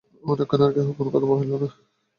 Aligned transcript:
অনেকক্ষণ 0.23 0.61
আর 0.65 0.71
কেহ 0.75 0.87
কোনো 0.97 1.09
কথা 1.13 1.27
কহিল 1.29 1.51
না। 1.53 1.67